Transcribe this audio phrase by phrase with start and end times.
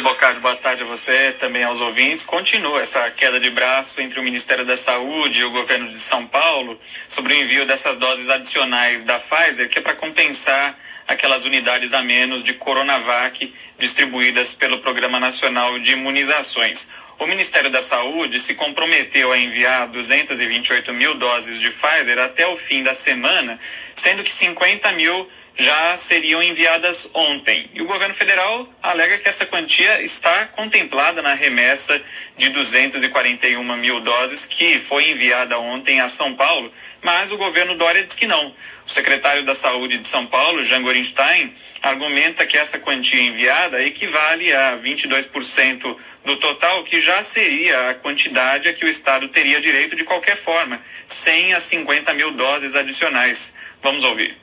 [0.00, 2.24] Oi, Bocardo, boa tarde a você, também aos ouvintes.
[2.24, 6.26] Continua essa queda de braço entre o Ministério da Saúde e o governo de São
[6.26, 10.74] Paulo sobre o envio dessas doses adicionais da Pfizer, que é para compensar
[11.06, 16.88] aquelas unidades a menos de Coronavac distribuídas pelo Programa Nacional de Imunizações.
[17.18, 22.56] O Ministério da Saúde se comprometeu a enviar 228 mil doses de Pfizer até o
[22.56, 23.58] fim da semana,
[23.94, 25.30] sendo que 50 mil
[25.60, 27.70] já seriam enviadas ontem.
[27.74, 32.00] E o governo federal alega que essa quantia está contemplada na remessa
[32.38, 38.02] de 241 mil doses que foi enviada ontem a São Paulo, mas o governo Dória
[38.02, 38.54] diz que não.
[38.86, 44.50] O secretário da Saúde de São Paulo, Jean Gorenstein, argumenta que essa quantia enviada equivale
[44.54, 49.94] a 22% do total, que já seria a quantidade a que o Estado teria direito
[49.94, 53.54] de qualquer forma, sem as 50 mil doses adicionais.
[53.82, 54.40] Vamos ouvir.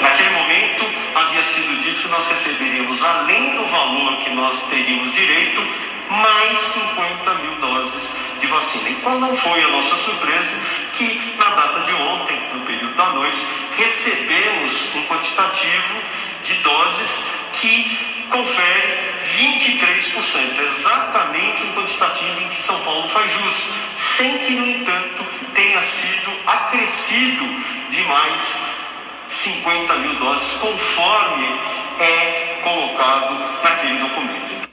[0.00, 0.84] Naquele momento,
[1.44, 5.62] sido dito que nós receberíamos, além do valor que nós teríamos direito,
[6.08, 8.88] mais 50 mil doses de vacina.
[8.90, 10.58] E qual não foi a nossa surpresa
[10.92, 16.02] que, na data de ontem, no período da noite, recebemos um quantitativo
[16.42, 17.98] de doses que
[18.30, 25.26] confere 23%, exatamente um quantitativo em que São Paulo faz jus, sem que, no entanto,
[25.54, 27.44] tenha sido acrescido
[27.90, 28.73] de mais
[29.44, 31.44] 50 mil doses, conforme
[32.00, 34.70] é colocado naquele documento.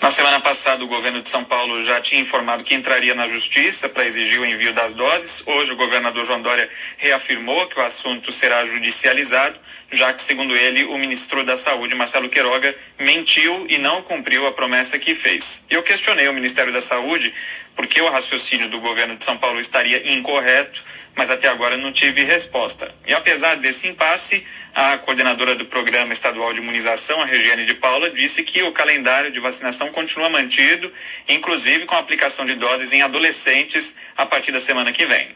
[0.00, 3.90] Na semana passada, o governo de São Paulo já tinha informado que entraria na justiça
[3.90, 5.46] para exigir o envio das doses.
[5.46, 9.60] Hoje, o governador João Dória reafirmou que o assunto será judicializado,
[9.92, 14.52] já que, segundo ele, o ministro da Saúde, Marcelo Queiroga, mentiu e não cumpriu a
[14.52, 15.66] promessa que fez.
[15.68, 17.34] Eu questionei o Ministério da Saúde
[17.76, 20.82] porque o raciocínio do governo de São Paulo estaria incorreto
[21.16, 22.92] mas até agora não tive resposta.
[23.06, 28.10] E apesar desse impasse, a coordenadora do Programa Estadual de Imunização, a Regiane de Paula,
[28.10, 30.92] disse que o calendário de vacinação continua mantido,
[31.28, 35.28] inclusive com a aplicação de doses em adolescentes a partir da semana que vem.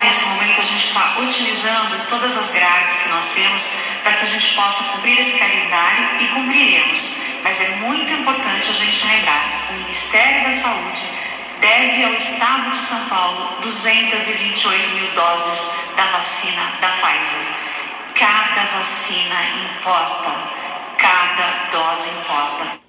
[0.00, 3.62] Nesse momento, a gente está utilizando todas as grades que nós temos
[4.02, 7.16] para que a gente possa cumprir esse calendário e cumpriremos.
[7.42, 11.25] Mas é muito importante a gente lembrar: o Ministério da Saúde
[11.60, 17.46] deve ao Estado de São Paulo 228 mil doses da vacina da Pfizer.
[18.14, 20.30] Cada vacina importa,
[20.98, 22.85] cada dose importa.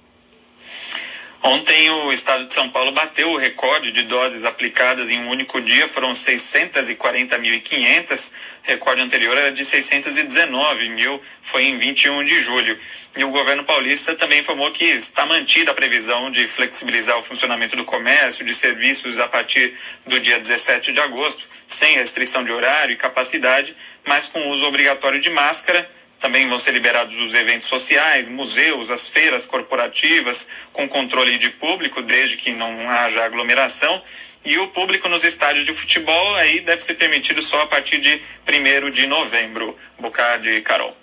[1.42, 5.60] Ontem o estado de São Paulo bateu o recorde de doses aplicadas em um único
[5.60, 8.32] dia, foram 640.500.
[8.64, 12.76] Recorde anterior era de 619 mil, foi em 21 de julho.
[13.16, 17.76] E o governo paulista também informou que está mantida a previsão de flexibilizar o funcionamento
[17.76, 19.74] do comércio, de serviços a partir
[20.06, 23.74] do dia 17 de agosto, sem restrição de horário e capacidade,
[24.04, 29.06] mas com uso obrigatório de máscara também vão ser liberados os eventos sociais, museus, as
[29.06, 34.02] feiras corporativas, com controle de público, desde que não haja aglomeração.
[34.44, 38.20] E o público nos estádios de futebol aí deve ser permitido só a partir de
[38.46, 39.78] 1 de novembro.
[39.98, 40.96] Bocardi e Carol.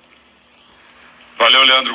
[1.37, 1.93] Valeu, Leandro.